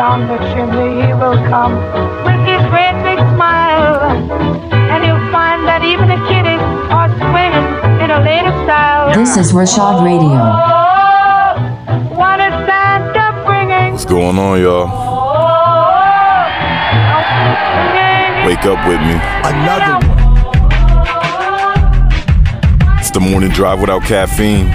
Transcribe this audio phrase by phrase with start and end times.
[0.00, 1.76] down the chimney he will come
[2.24, 4.00] with his great big smile.
[4.72, 7.68] And you'll find that even the kiddies are swinging
[8.00, 9.12] in a latest style.
[9.12, 10.40] This is Reshad Radio.
[10.40, 13.92] Oh, what is Santa bringing?
[13.92, 14.88] What's going on, y'all?
[18.48, 19.20] Wake up with me.
[19.44, 20.16] Another one.
[22.98, 24.72] It's the morning drive without caffeine.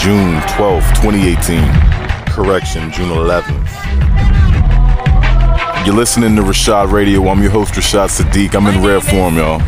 [0.00, 2.05] June 12th, 2018.
[2.36, 3.66] Correction, June 11th.
[5.86, 7.26] You're listening to Reshad Radio.
[7.28, 8.54] I'm your host, Reshad Sadiq.
[8.54, 9.58] I'm in rare form, y'all.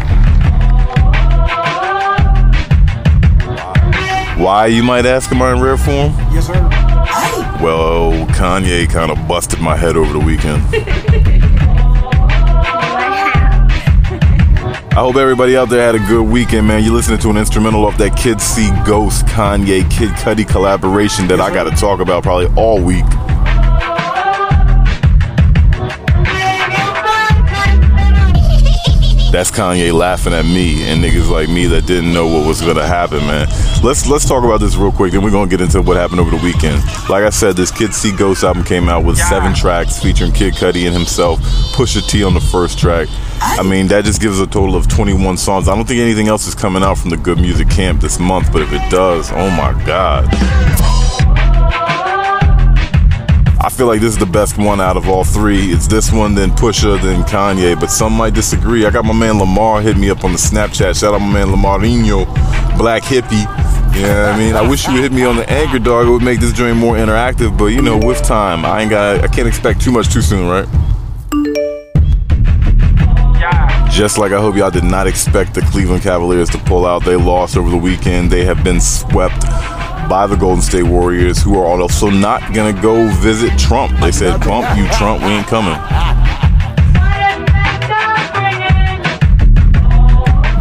[4.37, 6.13] Why, you might ask, am I in rare form?
[6.31, 6.53] Yes, sir.
[7.65, 10.63] Well, Kanye kind of busted my head over the weekend.
[14.99, 16.83] I hope everybody out there had a good weekend, man.
[16.83, 21.41] You're listening to an instrumental off that Kid See Ghost Kanye Kid Cudi collaboration that
[21.41, 23.05] I got to talk about probably all week.
[29.39, 32.85] That's Kanye laughing at me and niggas like me that didn't know what was gonna
[32.85, 33.47] happen, man.
[33.85, 36.33] Let's let's talk about this real quick, then we're gonna get into what happened over
[36.33, 36.83] the weekend.
[37.09, 40.55] Like I said, this Kid See Ghost album came out with seven tracks featuring Kid
[40.55, 41.39] Cudi and himself,
[41.77, 43.07] Pusha T on the first track.
[43.41, 45.69] I mean, that just gives a total of 21 songs.
[45.69, 48.53] I don't think anything else is coming out from the Good Music Camp this month,
[48.53, 50.88] but if it does, oh my god.
[53.79, 55.71] Feel like this is the best one out of all three.
[55.71, 57.79] It's this one, then Pusha, then Kanye.
[57.79, 58.85] But some might disagree.
[58.85, 60.99] I got my man Lamar hit me up on the Snapchat.
[60.99, 62.27] Shout out my man Lamarino,
[62.77, 63.45] Black Hippie.
[63.95, 66.09] Yeah, I mean, I wish you would hit me on the Anchor Dog.
[66.09, 67.57] It would make this joint more interactive.
[67.57, 69.23] But you know, with time, I ain't got.
[69.23, 70.67] I can't expect too much too soon, right?
[73.93, 77.05] Just like I hope y'all did not expect the Cleveland Cavaliers to pull out.
[77.05, 78.33] They lost over the weekend.
[78.33, 79.45] They have been swept
[80.09, 83.99] by the Golden State Warriors, who are also not gonna go visit Trump.
[84.01, 85.23] They said, "Bump you, Trump.
[85.23, 85.79] We ain't coming."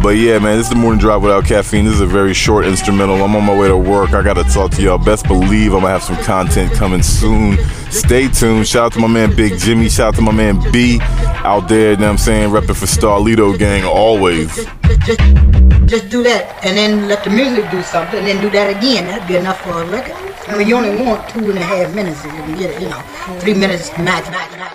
[0.02, 1.84] But yeah, man, this is the morning drive without caffeine.
[1.84, 3.16] This is a very short instrumental.
[3.22, 4.14] I'm on my way to work.
[4.14, 4.96] I gotta talk to y'all.
[4.96, 7.58] Best believe I'm gonna have some content coming soon.
[7.90, 8.66] Stay tuned.
[8.66, 9.88] Shout out to my man Big Jimmy.
[9.88, 11.90] Shout out to my man B out there.
[11.90, 12.50] You know what I'm saying?
[12.50, 15.67] Repping for Starlito Gang always.
[15.88, 18.76] Just, just do that, and then let the music do something, and then do that
[18.76, 19.06] again.
[19.06, 20.16] That'd be enough for a record.
[20.46, 22.82] I mean, you only want two and a half minutes if you can get it,
[22.82, 23.00] you know,
[23.40, 24.28] three minutes max.
[24.30, 24.74] max, max.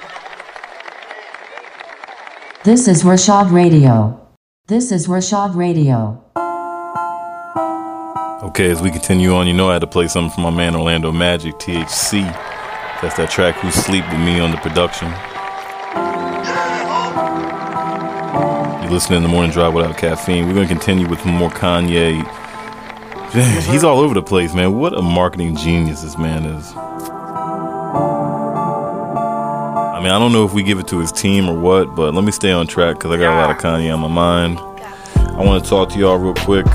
[2.63, 4.19] This is Reshad Radio.
[4.67, 6.19] This is Reshad Radio.
[8.47, 10.75] Okay, as we continue on, you know I had to play something from my man
[10.75, 12.23] Orlando Magic, THC.
[13.01, 15.13] That's that track Who Sleep With Me on the production.
[18.83, 20.45] You're listening to the morning drive without caffeine.
[20.45, 22.17] We're gonna continue with more Kanye.
[22.17, 22.27] Man,
[23.31, 23.71] mm-hmm.
[23.71, 24.77] he's all over the place, man.
[24.77, 26.73] What a marketing genius this man is.
[26.75, 26.81] I
[30.03, 32.25] mean, I don't know if we give it to his team or what, but let
[32.25, 34.59] me stay on track because I got a lot of Kanye on my mind.
[35.15, 36.65] I want to talk to y'all real quick.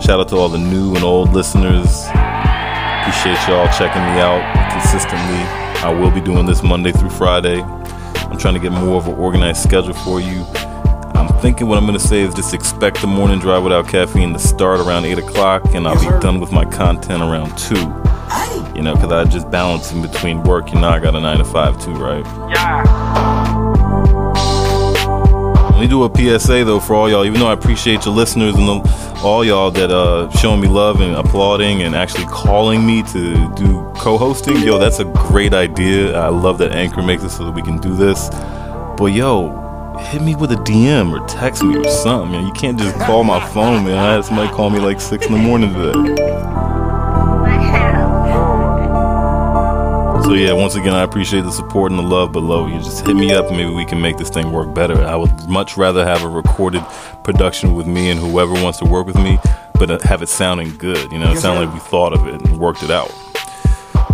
[0.00, 2.04] Shout out to all the new and old listeners.
[2.14, 5.42] Appreciate y'all checking me out consistently.
[5.82, 7.60] I will be doing this Monday through Friday.
[7.60, 10.46] I'm trying to get more of an organized schedule for you.
[11.22, 14.32] I'm thinking what I'm going to say is just expect the morning drive without caffeine
[14.32, 17.74] to start around 8 o'clock, and I'll be done with my content around 2.
[18.74, 20.72] You know, because I just balance in between work.
[20.72, 22.24] You know, I got a 9 to 5 too, right?
[22.50, 22.82] Yeah.
[25.70, 27.24] Let me do a PSA though for all y'all.
[27.24, 31.00] Even though I appreciate your listeners and the, all y'all that uh showing me love
[31.00, 34.58] and applauding and actually calling me to do co-hosting.
[34.58, 36.16] Yo, that's a great idea.
[36.16, 38.28] I love that Anchor makes it so that we can do this.
[38.96, 39.61] But yo,
[40.00, 42.32] hit me with a DM or text me or something.
[42.32, 42.46] Man.
[42.46, 43.98] You can't just call my phone, man.
[43.98, 46.14] I had somebody call me like six in the morning today.
[50.24, 52.66] So yeah, once again, I appreciate the support and the love below.
[52.66, 55.04] You just hit me up, and maybe we can make this thing work better.
[55.04, 56.84] I would much rather have a recorded
[57.24, 59.38] production with me and whoever wants to work with me,
[59.74, 61.10] but have it sounding good.
[61.10, 63.10] You know, it sound like we thought of it and worked it out.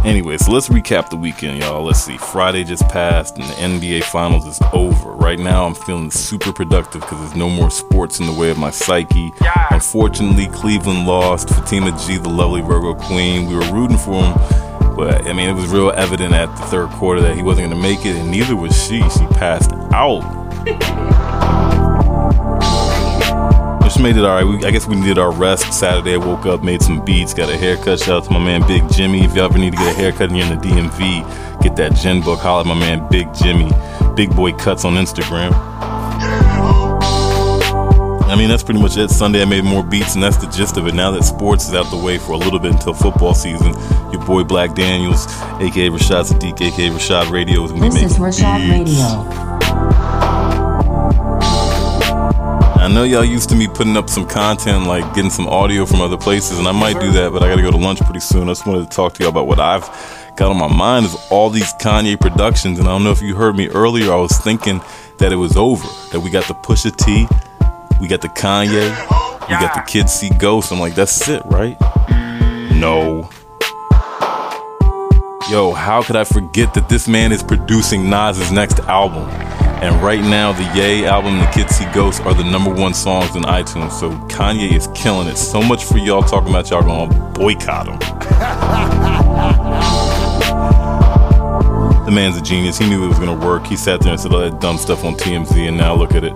[0.09, 1.85] Anyway, so let's recap the weekend, y'all.
[1.85, 2.17] Let's see.
[2.17, 5.11] Friday just passed, and the NBA Finals is over.
[5.11, 8.57] Right now, I'm feeling super productive because there's no more sports in the way of
[8.57, 9.31] my psyche.
[9.71, 11.51] Unfortunately, Cleveland lost.
[11.51, 14.97] Fatima G, the lovely Virgo Queen, we were rooting for him.
[14.97, 17.83] But I mean, it was real evident at the third quarter that he wasn't going
[17.83, 19.03] to make it, and neither was she.
[19.11, 20.25] She passed out.
[23.99, 24.45] Which made it all right.
[24.45, 25.73] We, I guess we needed our rest.
[25.73, 27.99] Saturday, I woke up, made some beats, got a haircut.
[27.99, 29.25] Shout out to my man Big Jimmy.
[29.25, 31.93] If you ever need to get a haircut and you're in the DMV, get that
[31.93, 32.39] Genbook.
[32.39, 33.73] Holla at my man Big Jimmy.
[34.15, 35.51] Big Boy Cuts on Instagram.
[38.29, 39.11] I mean, that's pretty much it.
[39.11, 40.95] Sunday I made more beats, and that's the gist of it.
[40.95, 43.73] Now that sports is out the way for a little bit until football season,
[44.13, 45.27] your boy Black Daniels,
[45.61, 48.91] aka Reshad Sadiq, aka Reshad Radio, is gonna be making is Rashad beats.
[48.93, 50.08] Radio.
[52.89, 56.01] I know y'all used to me putting up some content, like getting some audio from
[56.01, 58.45] other places, and I might do that, but I gotta go to lunch pretty soon.
[58.45, 59.83] I just wanted to talk to y'all about what I've
[60.37, 63.37] got on my mind is all these Kanye productions, and I don't know if you
[63.37, 64.11] heard me earlier.
[64.11, 64.81] I was thinking
[65.19, 67.29] that it was over, that we got the Pusha T,
[68.01, 68.89] we got the Kanye,
[69.43, 70.73] we got the Kids See Ghost.
[70.73, 71.79] I'm like, that's it, right?
[72.73, 73.29] No.
[75.51, 79.29] Yo, how could I forget that this man is producing Nas's next album?
[79.81, 82.95] And right now, the Ye album and the Kids See Ghosts are the number one
[82.95, 83.93] songs in iTunes.
[83.93, 85.37] So Kanye is killing it.
[85.37, 87.99] So much for y'all talking about y'all gonna boycott him.
[92.05, 92.77] the man's a genius.
[92.79, 93.67] He knew it was gonna work.
[93.67, 96.25] He sat there and said all that dumb stuff on TMZ, and now look at
[96.25, 96.33] it.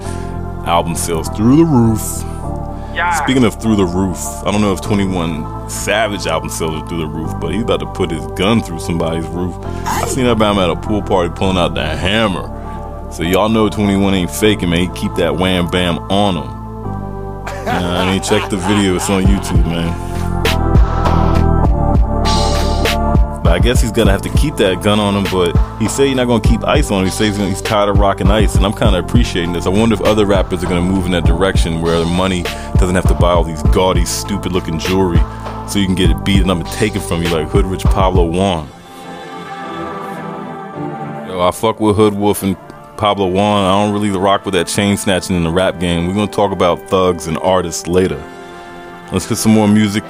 [0.66, 2.00] Album sales through the roof.
[3.24, 6.98] Speaking of through the roof, I don't know if 21 Savage album sales are through
[6.98, 9.56] the roof, but he's about to put his gun through somebody's roof.
[9.64, 12.61] I seen that man at a pool party pulling out the hammer.
[13.12, 14.88] So y'all know 21 ain't faking, man.
[14.88, 16.62] He keep that wham bam on him.
[17.68, 18.96] I mean, check the video.
[18.96, 19.92] It's on YouTube, man.
[23.44, 25.24] But I guess he's gonna have to keep that gun on him.
[25.30, 27.04] But he said he's not gonna keep ice on him.
[27.04, 29.66] He says he's, he's tired of rocking ice, and I'm kind of appreciating this.
[29.66, 32.44] I wonder if other rappers are gonna move in that direction where the money
[32.78, 35.20] doesn't have to buy all these gaudy, stupid-looking jewelry,
[35.68, 38.68] so you can get it beaten up and taken from you like Hoodrich Pablo Juan.
[41.28, 42.56] Yo, I fuck with Hood Wolf and
[42.96, 43.64] Pablo Juan.
[43.64, 46.06] I don't really rock with that chain snatching in the rap game.
[46.06, 48.22] We're gonna talk about thugs and artists later.
[49.12, 50.04] Let's get some more music.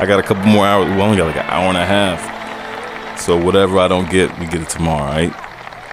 [0.00, 0.88] I got a couple more hours.
[0.94, 3.18] We only got like an hour and a half.
[3.18, 5.34] So whatever I don't get, we get it tomorrow, alright?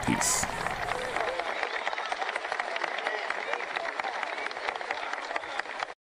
[0.05, 0.45] Peace.